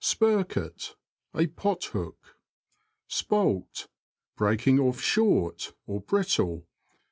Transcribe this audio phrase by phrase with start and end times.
[0.03, 0.95] Spirket.—
[1.39, 2.15] A pothook.
[3.07, 3.87] Spoult.—
[4.35, 6.65] Breaking off short; brittle.